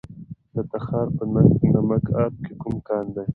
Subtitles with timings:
[0.53, 1.23] د تخار په
[1.73, 3.27] نمک اب کې کوم کان دی؟